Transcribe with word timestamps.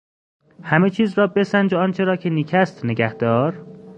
همه 0.63 0.89
چیز 0.89 1.17
را 1.17 1.27
بسنج 1.27 1.73
و 1.73 1.77
آنچه 1.77 2.03
را 2.03 2.15
که 2.15 2.29
نیک 2.29 2.53
است 2.53 2.85
نگهدار. 2.85 3.65